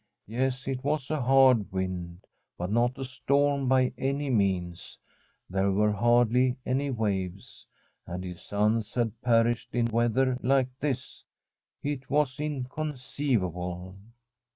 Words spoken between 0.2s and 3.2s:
Yes, it was a hard wind, but not a